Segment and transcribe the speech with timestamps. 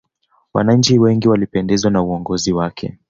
[0.53, 2.97] wananchi wengi walipendezwa na uongozi wake